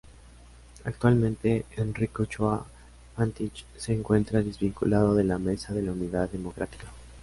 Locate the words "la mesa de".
5.23-5.83